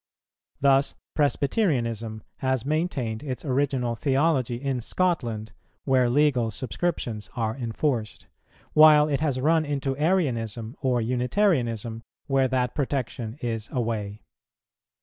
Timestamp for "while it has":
8.73-9.39